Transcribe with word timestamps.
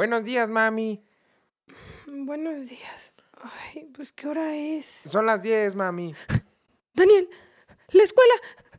Buenos 0.00 0.24
días, 0.24 0.48
mami. 0.48 1.04
Buenos 2.06 2.68
días. 2.68 3.14
Ay, 3.34 3.86
pues 3.94 4.14
¿qué 4.14 4.28
hora 4.28 4.56
es? 4.56 4.86
Son 4.86 5.26
las 5.26 5.42
10, 5.42 5.74
mami. 5.74 6.14
Daniel, 6.94 7.28
la 7.90 8.02
escuela. 8.04 8.32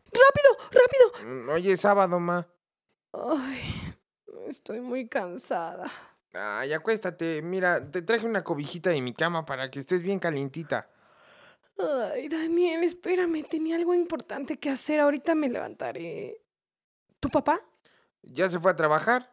Rápido, 0.05 0.72
rápido. 0.72 1.31
Mm, 1.31 1.49
Hoy 1.49 1.69
es 1.69 1.81
sábado, 1.81 2.19
ma. 2.19 2.47
Ay, 3.14 3.94
estoy 4.47 4.81
muy 4.81 5.08
cansada. 5.08 5.92
Ay, 6.33 6.73
acuéstate. 6.73 7.44
Mira, 7.44 7.92
te 7.92 8.02
traje 8.02 8.25
una 8.25 8.44
cobijita 8.44 8.89
de 8.89 9.02
mi 9.02 9.14
cama 9.14 9.45
para 9.45 9.69
que 9.69 9.77
estés 9.77 10.02
bien 10.02 10.17
calientita. 10.17 10.89
Ay, 11.77 12.30
Daniel, 12.30 12.83
espérame, 12.83 13.44
tenía 13.47 13.75
algo 13.75 13.94
importante 13.94 14.58
que 14.58 14.72
hacer. 14.72 14.99
Ahorita 14.99 15.36
me 15.36 15.49
levantaré. 15.49 16.42
¿Tu 17.19 17.30
papá? 17.30 17.61
¿Ya 18.23 18.49
se 18.49 18.59
fue 18.59 18.72
a 18.72 18.75
trabajar? 18.75 19.31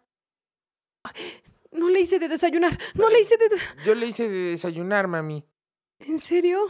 No 1.72 1.88
le 1.88 2.00
hice 2.00 2.18
de 2.18 2.28
desayunar. 2.28 2.78
No 2.94 3.08
le 3.10 3.20
hice 3.20 3.36
de... 3.36 3.48
Yo 3.84 3.94
le 3.94 4.06
hice 4.06 4.28
de 4.28 4.50
desayunar, 4.50 5.06
mami. 5.06 5.44
¿En 6.00 6.18
serio? 6.18 6.60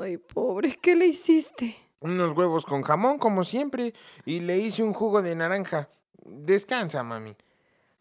Ay, 0.00 0.16
pobre, 0.18 0.78
¿qué 0.80 0.94
le 0.96 1.06
hiciste? 1.06 1.76
Unos 2.00 2.32
huevos 2.36 2.64
con 2.64 2.82
jamón, 2.82 3.18
como 3.18 3.42
siempre, 3.44 3.92
y 4.24 4.40
le 4.40 4.58
hice 4.58 4.82
un 4.82 4.92
jugo 4.94 5.20
de 5.20 5.34
naranja. 5.34 5.90
Descansa, 6.24 7.02
mami. 7.02 7.34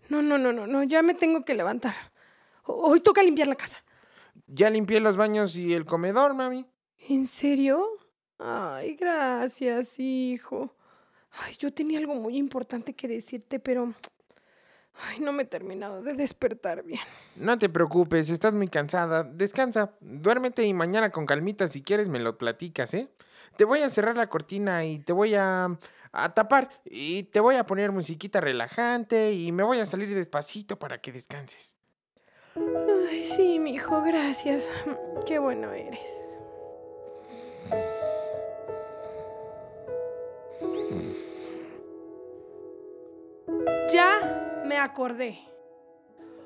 No, 0.10 0.22
no, 0.22 0.38
no, 0.38 0.54
no, 0.54 0.68
no, 0.68 0.84
ya 0.84 1.02
me 1.02 1.16
tengo 1.16 1.44
que 1.44 1.54
levantar. 1.56 1.96
Ho- 2.64 2.90
Hoy 2.92 3.02
toca 3.02 3.24
limpiar 3.24 3.48
la 3.48 3.56
casa. 3.56 3.84
Ya 4.48 4.70
limpié 4.70 5.00
los 5.00 5.18
baños 5.18 5.56
y 5.56 5.74
el 5.74 5.86
comedor, 5.86 6.34
mami. 6.34 6.66
¿En 7.10 7.26
serio? 7.28 7.84
Ay, 8.38 8.96
gracias, 8.96 10.00
hijo. 10.00 10.76
Ay, 11.32 11.56
yo 11.60 11.74
tenía 11.74 12.00
algo 12.00 12.14
muy 12.16 12.38
importante 12.38 12.94
que 12.94 13.08
decirte, 13.08 13.60
pero... 13.60 13.94
Ay, 15.06 15.20
no 15.20 15.32
me 15.32 15.44
he 15.44 15.46
terminado 15.46 16.02
de 16.02 16.14
despertar 16.14 16.84
bien. 16.84 17.02
No 17.36 17.58
te 17.58 17.70
preocupes, 17.70 18.30
estás 18.30 18.54
muy 18.54 18.68
cansada. 18.68 19.24
Descansa, 19.24 19.92
duérmete 20.02 20.64
y 20.64 20.74
mañana 20.74 21.12
con 21.12 21.26
calmita 21.26 21.68
si 21.68 21.84
quieres 21.84 22.08
me 22.08 22.20
lo 22.20 22.38
platicas, 22.38 22.94
¿eh? 22.94 23.10
Te 23.56 23.66
voy 23.66 23.82
a 23.82 23.90
cerrar 23.90 24.18
la 24.18 24.28
cortina 24.28 24.86
y 24.86 25.00
te 25.00 25.14
voy 25.14 25.36
a, 25.36 25.78
a 26.12 26.34
tapar 26.34 26.70
y 26.86 27.24
te 27.24 27.40
voy 27.40 27.56
a 27.56 27.66
poner 27.66 27.92
musiquita 27.92 28.42
relajante 28.42 29.34
y 29.34 29.52
me 29.52 29.64
voy 29.64 29.80
a 29.80 29.86
salir 29.86 30.14
despacito 30.14 30.78
para 30.80 31.00
que 31.00 31.12
descanses. 31.12 31.76
Ay, 32.56 33.26
sí, 33.26 33.60
mi 33.60 33.76
hijo, 33.76 34.02
gracias. 34.02 34.70
Qué 35.26 35.40
bueno 35.40 35.72
eres. 35.72 36.27
Me 44.78 44.84
acordé. 44.84 45.40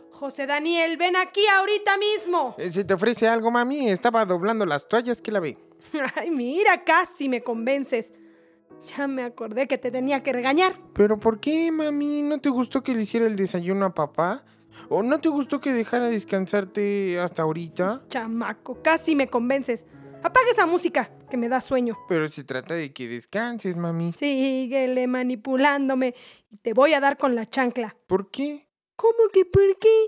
José 0.09 0.47
Daniel, 0.47 0.95
ven 0.95 1.15
aquí 1.17 1.41
ahorita 1.57 1.97
mismo. 1.97 2.55
Eh, 2.57 2.71
¿Se 2.71 2.85
te 2.85 2.93
ofrece 2.93 3.27
algo, 3.27 3.51
mami? 3.51 3.89
Estaba 3.89 4.25
doblando 4.25 4.65
las 4.65 4.87
toallas 4.87 5.21
que 5.21 5.31
la 5.33 5.41
ve. 5.41 5.57
Ay, 6.15 6.31
mira, 6.31 6.83
casi 6.85 7.27
me 7.27 7.43
convences. 7.43 8.13
Ya 8.85 9.07
me 9.07 9.23
acordé 9.23 9.67
que 9.67 9.77
te 9.77 9.91
tenía 9.91 10.23
que 10.23 10.31
regañar. 10.31 10.79
¿Pero 10.93 11.19
por 11.19 11.41
qué, 11.41 11.71
mami? 11.71 12.21
¿No 12.21 12.39
te 12.39 12.49
gustó 12.49 12.81
que 12.83 12.95
le 12.95 13.01
hiciera 13.01 13.25
el 13.25 13.35
desayuno 13.35 13.85
a 13.85 13.93
papá? 13.93 14.45
¿O 14.87 15.03
no 15.03 15.19
te 15.19 15.27
gustó 15.27 15.59
que 15.59 15.73
dejara 15.73 16.07
descansarte 16.07 17.19
hasta 17.19 17.41
ahorita? 17.41 18.03
Chamaco, 18.07 18.81
casi 18.81 19.13
me 19.13 19.27
convences. 19.27 19.85
Apaga 20.23 20.51
esa 20.51 20.67
música, 20.67 21.09
que 21.29 21.37
me 21.37 21.49
da 21.49 21.61
sueño. 21.61 21.97
Pero 22.07 22.29
se 22.29 22.43
trata 22.43 22.75
de 22.75 22.93
que 22.93 23.07
descanses, 23.07 23.75
mami. 23.75 24.13
Síguele 24.13 25.07
manipulándome 25.07 26.13
y 26.51 26.57
te 26.57 26.73
voy 26.73 26.93
a 26.93 26.99
dar 26.99 27.17
con 27.17 27.33
la 27.33 27.45
chancla. 27.47 27.95
¿Por 28.05 28.29
qué? 28.29 28.67
¿Cómo 28.95 29.29
que 29.33 29.45
por 29.45 29.79
qué? 29.79 30.07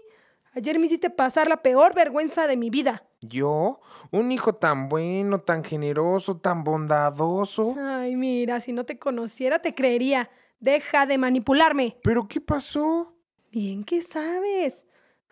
Ayer 0.54 0.78
me 0.78 0.86
hiciste 0.86 1.10
pasar 1.10 1.48
la 1.48 1.64
peor 1.64 1.96
vergüenza 1.96 2.46
de 2.46 2.58
mi 2.58 2.70
vida. 2.70 3.08
¿Yo? 3.22 3.80
¿Un 4.12 4.32
hijo 4.32 4.54
tan 4.54 4.88
bueno, 4.88 5.42
tan 5.42 5.64
generoso, 5.64 6.38
tan 6.38 6.64
bondadoso? 6.64 7.76
Ay, 7.80 8.16
mira, 8.16 8.60
si 8.60 8.72
no 8.72 8.86
te 8.86 9.00
conociera 9.00 9.60
te 9.60 9.74
creería. 9.74 10.30
Deja 10.60 11.08
de 11.08 11.18
manipularme. 11.18 11.98
¿Pero 12.04 12.28
qué 12.28 12.40
pasó? 12.40 13.16
Bien 13.52 13.84
que 13.84 14.04
sabes. 14.04 14.86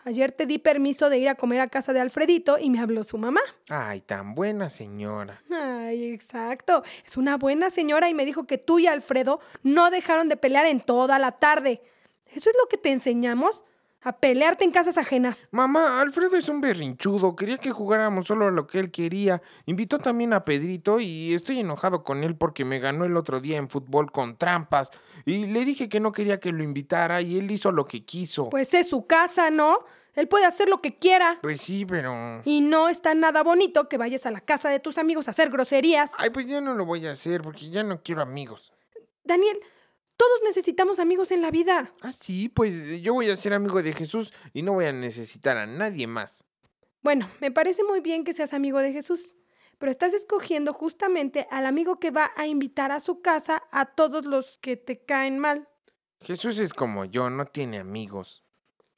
Ayer 0.03 0.31
te 0.31 0.45
di 0.45 0.57
permiso 0.57 1.09
de 1.09 1.19
ir 1.19 1.29
a 1.29 1.35
comer 1.35 1.59
a 1.59 1.67
casa 1.67 1.93
de 1.93 1.99
Alfredito 1.99 2.57
y 2.57 2.69
me 2.69 2.79
habló 2.79 3.03
su 3.03 3.17
mamá. 3.17 3.41
Ay, 3.69 4.01
tan 4.01 4.33
buena 4.33 4.69
señora. 4.69 5.43
Ay, 5.51 6.11
exacto. 6.11 6.83
Es 7.05 7.17
una 7.17 7.37
buena 7.37 7.69
señora 7.69 8.09
y 8.09 8.13
me 8.13 8.25
dijo 8.25 8.45
que 8.45 8.57
tú 8.57 8.79
y 8.79 8.87
Alfredo 8.87 9.39
no 9.61 9.91
dejaron 9.91 10.27
de 10.27 10.37
pelear 10.37 10.65
en 10.65 10.81
toda 10.81 11.19
la 11.19 11.33
tarde. 11.33 11.81
¿Eso 12.27 12.49
es 12.49 12.55
lo 12.59 12.67
que 12.67 12.77
te 12.77 12.91
enseñamos? 12.91 13.63
A 14.03 14.13
pelearte 14.17 14.63
en 14.63 14.71
casas 14.71 14.97
ajenas. 14.97 15.47
Mamá, 15.51 16.01
Alfredo 16.01 16.35
es 16.35 16.49
un 16.49 16.59
berrinchudo. 16.59 17.35
Quería 17.35 17.59
que 17.59 17.71
jugáramos 17.71 18.25
solo 18.25 18.47
a 18.47 18.51
lo 18.51 18.65
que 18.65 18.79
él 18.79 18.89
quería. 18.89 19.43
Invitó 19.67 19.99
también 19.99 20.33
a 20.33 20.43
Pedrito 20.43 20.99
y 20.99 21.35
estoy 21.35 21.59
enojado 21.59 22.03
con 22.03 22.23
él 22.23 22.35
porque 22.35 22.65
me 22.65 22.79
ganó 22.79 23.05
el 23.05 23.15
otro 23.15 23.39
día 23.39 23.57
en 23.57 23.69
fútbol 23.69 24.11
con 24.11 24.37
trampas. 24.37 24.89
Y 25.23 25.45
le 25.45 25.65
dije 25.65 25.87
que 25.87 25.99
no 25.99 26.11
quería 26.11 26.39
que 26.39 26.51
lo 26.51 26.63
invitara 26.63 27.21
y 27.21 27.37
él 27.37 27.51
hizo 27.51 27.71
lo 27.71 27.85
que 27.85 28.03
quiso. 28.03 28.49
Pues 28.49 28.73
es 28.73 28.89
su 28.89 29.05
casa, 29.05 29.51
¿no? 29.51 29.85
Él 30.15 30.27
puede 30.27 30.45
hacer 30.45 30.67
lo 30.67 30.81
que 30.81 30.97
quiera. 30.97 31.37
Pues 31.43 31.61
sí, 31.61 31.85
pero... 31.85 32.41
Y 32.43 32.61
no 32.61 32.89
está 32.89 33.13
nada 33.13 33.43
bonito 33.43 33.87
que 33.87 33.97
vayas 33.97 34.25
a 34.25 34.31
la 34.31 34.41
casa 34.41 34.69
de 34.69 34.79
tus 34.79 34.97
amigos 34.97 35.27
a 35.27 35.31
hacer 35.31 35.51
groserías. 35.51 36.09
Ay, 36.17 36.31
pues 36.31 36.47
ya 36.47 36.59
no 36.59 36.73
lo 36.73 36.85
voy 36.85 37.05
a 37.05 37.11
hacer 37.11 37.43
porque 37.43 37.69
ya 37.69 37.83
no 37.83 38.01
quiero 38.01 38.23
amigos. 38.23 38.73
Daniel, 39.23 39.59
todos 40.21 40.41
necesitamos 40.43 40.99
amigos 40.99 41.31
en 41.31 41.41
la 41.41 41.49
vida. 41.49 41.95
Ah, 42.01 42.13
sí, 42.13 42.47
pues 42.47 43.01
yo 43.01 43.15
voy 43.15 43.31
a 43.31 43.35
ser 43.35 43.55
amigo 43.55 43.81
de 43.81 43.91
Jesús 43.91 44.31
y 44.53 44.61
no 44.61 44.73
voy 44.73 44.85
a 44.85 44.91
necesitar 44.91 45.57
a 45.57 45.65
nadie 45.65 46.05
más. 46.05 46.43
Bueno, 47.01 47.27
me 47.39 47.49
parece 47.49 47.83
muy 47.83 48.01
bien 48.01 48.23
que 48.23 48.35
seas 48.35 48.53
amigo 48.53 48.77
de 48.77 48.93
Jesús, 48.93 49.35
pero 49.79 49.91
estás 49.91 50.13
escogiendo 50.13 50.73
justamente 50.73 51.47
al 51.49 51.65
amigo 51.65 51.99
que 51.99 52.11
va 52.11 52.33
a 52.35 52.45
invitar 52.45 52.91
a 52.91 52.99
su 52.99 53.23
casa 53.23 53.63
a 53.71 53.95
todos 53.95 54.27
los 54.27 54.59
que 54.59 54.77
te 54.77 55.03
caen 55.03 55.39
mal. 55.39 55.67
Jesús 56.19 56.59
es 56.59 56.71
como 56.71 57.05
yo, 57.05 57.31
no 57.31 57.47
tiene 57.47 57.79
amigos. 57.79 58.43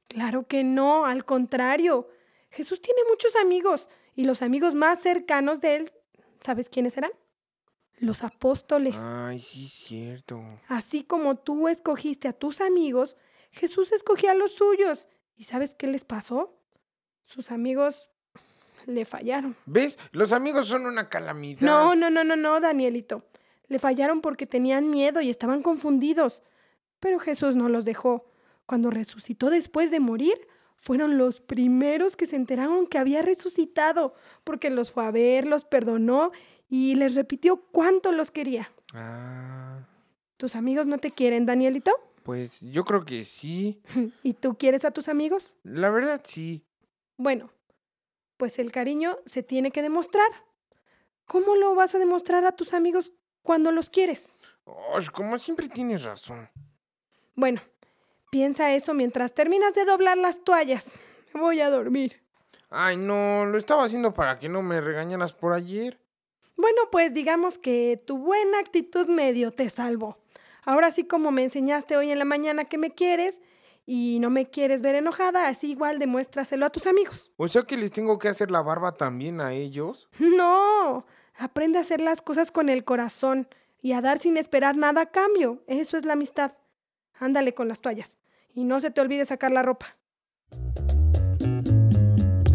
Claro 0.10 0.46
que 0.46 0.66
no, 0.66 1.06
al 1.06 1.24
contrario. 1.24 2.10
Jesús 2.50 2.82
tiene 2.82 3.00
muchos 3.10 3.38
amigos 3.38 3.88
y 4.14 4.26
los 4.26 4.42
amigos 4.42 4.74
más 4.74 5.02
cercanos 5.02 5.62
de 5.62 5.78
él, 5.78 5.94
¿sabes 6.42 6.70
quiénes 6.70 6.98
eran? 6.98 7.12
Los 8.00 8.24
apóstoles. 8.24 8.96
Ay, 8.98 9.40
sí, 9.40 9.68
cierto. 9.68 10.42
Así 10.68 11.04
como 11.04 11.36
tú 11.36 11.68
escogiste 11.68 12.28
a 12.28 12.34
tus 12.34 12.60
amigos, 12.62 13.16
Jesús 13.52 13.92
escogió 13.92 14.32
a 14.32 14.34
los 14.34 14.54
suyos. 14.54 15.08
¿Y 15.36 15.46
sabes 15.46 15.76
qué 15.76 15.88
les 15.88 16.06
pasó? 16.06 16.58
Sus 17.24 17.52
amigos 17.52 18.10
le 18.86 19.06
fallaron. 19.06 19.56
¿Ves? 19.66 19.98
Los 20.12 20.34
amigos 20.34 20.68
son 20.68 20.86
una 20.86 21.10
calamidad. 21.10 21.62
No, 21.62 21.96
no, 21.96 22.10
no, 22.10 22.24
no, 22.24 22.36
no, 22.36 22.60
Danielito. 22.60 23.26
Le 23.68 23.80
fallaron 23.80 24.22
porque 24.22 24.46
tenían 24.46 24.90
miedo 24.90 25.22
y 25.22 25.30
estaban 25.30 25.62
confundidos. 25.62 26.44
Pero 27.00 27.20
Jesús 27.20 27.56
no 27.56 27.70
los 27.70 27.86
dejó. 27.86 28.26
Cuando 28.66 28.90
resucitó 28.90 29.50
después 29.50 29.92
de 29.92 30.00
morir, 30.00 30.48
fueron 30.78 31.18
los 31.18 31.40
primeros 31.40 32.16
que 32.16 32.26
se 32.26 32.36
enteraron 32.36 32.88
que 32.88 32.98
había 32.98 33.22
resucitado, 33.22 34.16
porque 34.44 34.70
los 34.70 34.92
fue 34.92 35.06
a 35.06 35.12
ver, 35.12 35.46
los 35.46 35.64
perdonó 35.64 36.32
y 36.70 36.96
les 36.96 37.16
repitió 37.16 37.58
cuánto 37.72 38.12
los 38.12 38.32
quería. 38.32 38.72
Ah, 38.94 39.86
¿Tus 40.38 40.56
amigos 40.56 40.86
no 40.88 40.98
te 40.98 41.12
quieren, 41.12 41.46
Danielito? 41.46 41.92
pues 42.24 42.62
yo 42.62 42.86
creo 42.86 43.04
que 43.04 43.24
sí. 43.26 43.82
¿Y 44.24 44.34
tú 44.34 44.58
quieres 44.58 44.86
a 44.86 44.92
tus 44.92 45.10
amigos? 45.10 45.58
La 45.64 45.90
verdad 45.90 46.22
sí. 46.24 46.66
Bueno, 47.18 47.52
pues 48.38 48.60
el 48.60 48.72
cariño 48.72 49.18
se 49.26 49.44
tiene 49.44 49.72
que 49.72 49.82
demostrar. 49.82 50.30
¿Cómo 51.26 51.56
lo 51.56 51.76
vas 51.76 51.96
a 51.96 52.00
demostrar 52.00 52.46
a 52.46 52.54
tus 52.54 52.74
amigos 52.74 53.14
cuando 53.42 53.72
los 53.72 53.90
quieres? 53.90 54.38
Osh, 54.66 55.10
como 55.10 55.38
siempre 55.38 55.68
tienes 55.68 56.04
razón. 56.04 56.50
Bueno, 57.36 57.62
piensa 58.32 58.74
eso 58.74 58.94
mientras 58.94 59.34
terminas 59.34 59.74
de 59.76 59.86
doblar 59.86 60.18
las 60.18 60.44
toallas. 60.44 60.96
Voy 61.34 61.62
a 61.62 61.70
dormir. 61.70 62.22
Ay, 62.70 62.98
no, 62.98 63.46
lo 63.46 63.58
estaba 63.58 63.86
haciendo 63.86 64.14
para 64.14 64.40
que 64.40 64.50
no 64.50 64.62
me 64.62 64.82
regañaras 64.82 65.34
por 65.34 65.54
ayer. 65.54 66.00
Bueno, 66.56 66.82
pues 66.92 67.14
digamos 67.14 67.58
que 67.58 68.02
tu 68.06 68.18
buena 68.18 68.60
actitud 68.60 69.08
medio 69.08 69.52
te 69.52 69.70
salvó. 69.70 70.18
Ahora 70.64 70.92
sí 70.92 71.04
como 71.04 71.32
me 71.32 71.44
enseñaste 71.44 71.98
hoy 71.98 72.12
en 72.12 72.20
la 72.20 72.26
mañana 72.26 72.66
que 72.66 72.78
me 72.78 72.92
quieres 72.92 73.42
y 73.86 74.20
no 74.22 74.30
me 74.30 74.50
quieres 74.50 74.82
ver 74.82 74.96
enojada, 74.96 75.48
así 75.48 75.72
igual 75.72 76.00
demuéstraselo 76.00 76.66
a 76.66 76.70
tus 76.70 76.88
amigos. 76.88 77.32
O 77.38 77.48
sea 77.48 77.64
que 77.64 77.76
les 77.76 77.92
tengo 77.92 78.18
que 78.18 78.30
hacer 78.30 78.50
la 78.50 78.62
barba 78.62 78.94
también 78.94 79.42
a 79.42 79.54
ellos. 79.54 80.10
No, 80.20 81.06
aprende 81.36 81.78
a 81.78 81.82
hacer 81.82 82.02
las 82.02 82.22
cosas 82.22 82.52
con 82.52 82.70
el 82.70 82.86
corazón 82.86 83.48
y 83.82 83.94
a 83.94 84.02
dar 84.02 84.20
sin 84.20 84.38
esperar 84.38 84.78
nada 84.78 85.02
a 85.02 85.12
cambio. 85.12 85.64
Eso 85.68 85.98
es 85.98 86.06
la 86.06 86.14
amistad. 86.14 86.54
Ándale 87.16 87.54
con 87.54 87.68
las 87.68 87.82
toallas 87.82 88.18
y 88.54 88.64
no 88.64 88.80
se 88.80 88.92
te 88.92 89.02
olvide 89.02 89.26
sacar 89.26 89.52
la 89.52 89.64
ropa. 89.64 89.98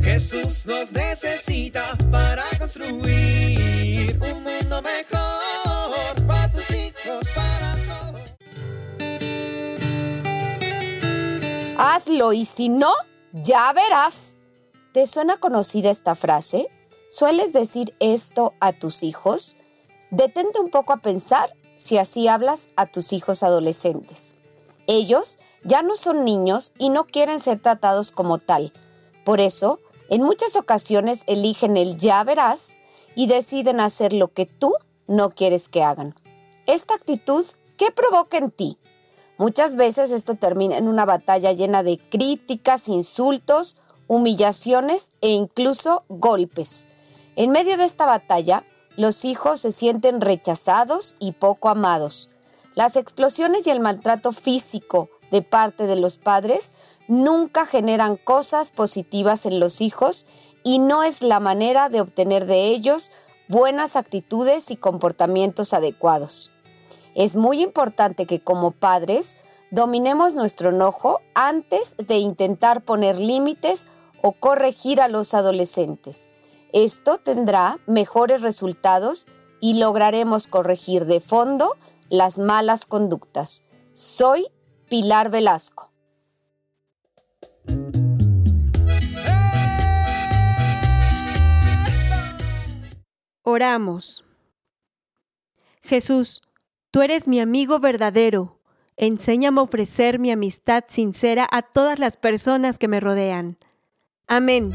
Jesús 0.02 0.66
nos 0.66 0.92
necesita 0.92 1.96
para 2.10 2.44
construir 2.58 3.47
Hazlo 11.90 12.35
y 12.35 12.44
si 12.44 12.69
no, 12.69 12.93
ya 13.32 13.73
verás. 13.73 14.35
¿Te 14.93 15.06
suena 15.06 15.38
conocida 15.38 15.88
esta 15.90 16.14
frase? 16.14 16.69
¿Sueles 17.08 17.55
decir 17.55 17.94
esto 17.99 18.52
a 18.61 18.75
tus 18.75 19.02
hijos? 19.02 19.56
Detente 20.11 20.61
un 20.61 20.69
poco 20.69 20.93
a 20.93 20.99
pensar 20.99 21.50
si 21.76 21.96
así 21.96 22.29
hablas 22.29 22.75
a 22.76 22.85
tus 22.85 23.14
hijos 23.14 23.43
adolescentes. 23.43 24.37
Ellos 24.87 25.38
ya 25.64 25.82
no 25.82 25.96
son 25.96 26.26
niños 26.26 26.73
y 26.76 26.90
no 26.90 27.06
quieren 27.06 27.40
ser 27.40 27.58
tratados 27.58 28.12
como 28.12 28.37
tal. 28.37 28.75
Por 29.25 29.40
eso, 29.40 29.81
en 30.11 30.23
muchas 30.23 30.56
ocasiones 30.56 31.23
eligen 31.26 31.79
el 31.79 31.96
ya 31.96 32.23
verás 32.23 32.67
y 33.14 33.29
deciden 33.29 33.81
hacer 33.81 34.12
lo 34.12 34.29
que 34.29 34.44
tú 34.44 34.75
no 35.06 35.31
quieres 35.31 35.70
que 35.70 35.82
hagan. 35.82 36.14
Esta 36.67 36.93
actitud, 36.93 37.46
¿qué 37.79 37.90
provoca 37.93 38.37
en 38.37 38.50
ti? 38.50 38.76
Muchas 39.38 39.76
veces 39.76 40.11
esto 40.11 40.35
termina 40.35 40.76
en 40.76 40.88
una 40.88 41.05
batalla 41.05 41.52
llena 41.52 41.85
de 41.85 41.99
críticas, 41.99 42.88
insultos, 42.88 43.76
humillaciones 44.08 45.11
e 45.20 45.31
incluso 45.31 46.02
golpes. 46.08 46.88
En 47.37 47.52
medio 47.52 47.76
de 47.76 47.85
esta 47.85 48.05
batalla, 48.05 48.64
los 48.96 49.25
hijos 49.25 49.61
se 49.61 49.70
sienten 49.70 50.20
rechazados 50.20 51.17
y 51.20 51.32
poco 51.32 51.69
amados. 51.69 52.29
Las 52.75 52.96
explosiones 52.96 53.64
y 53.67 53.70
el 53.70 53.79
maltrato 53.79 54.32
físico 54.32 55.08
de 55.31 55.43
parte 55.43 55.87
de 55.87 55.94
los 55.94 56.19
padres 56.19 56.73
nunca 57.06 57.64
generan 57.64 58.17
cosas 58.17 58.73
positivas 58.73 59.46
en 59.46 59.61
los 59.61 59.81
hijos 59.81 60.26
y 60.64 60.81
no 60.81 61.05
es 61.05 61.23
la 61.23 61.38
manera 61.38 61.88
de 61.90 62.00
obtener 62.00 62.46
de 62.46 62.64
ellos 62.64 63.12
buenas 63.46 63.94
actitudes 63.94 64.73
y 64.73 64.76
comportamientos 64.76 65.75
adecuados. 65.75 66.50
Es 67.18 67.34
muy 67.34 67.62
importante 67.64 68.26
que 68.26 68.38
como 68.38 68.70
padres 68.70 69.34
dominemos 69.72 70.36
nuestro 70.36 70.68
enojo 70.68 71.20
antes 71.34 71.96
de 71.96 72.18
intentar 72.18 72.84
poner 72.84 73.18
límites 73.18 73.88
o 74.22 74.34
corregir 74.34 75.00
a 75.00 75.08
los 75.08 75.34
adolescentes. 75.34 76.30
Esto 76.72 77.18
tendrá 77.18 77.80
mejores 77.88 78.42
resultados 78.42 79.26
y 79.60 79.80
lograremos 79.80 80.46
corregir 80.46 81.06
de 81.06 81.20
fondo 81.20 81.76
las 82.08 82.38
malas 82.38 82.86
conductas. 82.86 83.64
Soy 83.92 84.46
Pilar 84.88 85.28
Velasco. 85.28 85.90
Oramos. 93.42 94.22
Jesús, 95.82 96.42
tú 96.90 97.02
eres 97.02 97.29
mi 97.29 97.40
amigo 97.40 97.79
verdadero. 97.79 98.61
Enséñame 98.96 99.61
a 99.61 99.64
ofrecer 99.64 100.19
mi 100.19 100.31
amistad 100.31 100.85
sincera 100.88 101.46
a 101.50 101.62
todas 101.62 101.99
las 101.99 102.17
personas 102.17 102.79
que 102.79 102.88
me 102.88 103.00
rodean. 103.00 103.58
Amén. 104.26 104.73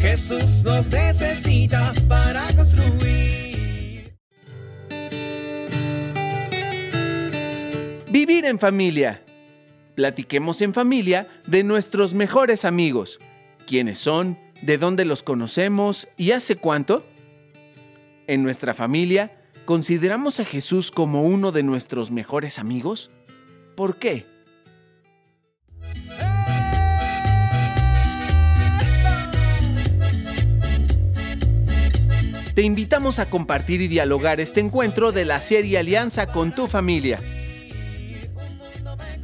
Jesús 0.00 0.64
nos 0.64 0.90
necesita 0.90 1.92
para 2.08 2.42
construir. 2.56 4.14
Vivir 8.10 8.44
en 8.44 8.58
familia. 8.58 9.20
Platiquemos 9.96 10.60
en 10.60 10.74
familia 10.74 11.26
de 11.46 11.64
nuestros 11.64 12.14
mejores 12.14 12.64
amigos. 12.64 13.18
¿Quiénes 13.66 13.98
son? 13.98 14.38
¿De 14.62 14.78
dónde 14.78 15.04
los 15.04 15.22
conocemos? 15.22 16.08
¿Y 16.16 16.32
hace 16.32 16.56
cuánto? 16.56 17.04
En 18.26 18.42
nuestra 18.42 18.74
familia, 18.74 19.32
¿consideramos 19.64 20.40
a 20.40 20.44
Jesús 20.44 20.90
como 20.90 21.24
uno 21.24 21.52
de 21.52 21.62
nuestros 21.62 22.10
mejores 22.10 22.58
amigos? 22.58 23.10
¿Por 23.76 23.96
qué? 23.96 24.26
Te 32.54 32.62
invitamos 32.62 33.18
a 33.18 33.28
compartir 33.28 33.80
y 33.80 33.88
dialogar 33.88 34.38
este 34.38 34.60
encuentro 34.60 35.10
de 35.10 35.24
la 35.24 35.40
serie 35.40 35.76
Alianza 35.78 36.28
con 36.28 36.54
tu 36.54 36.68
familia. 36.68 37.18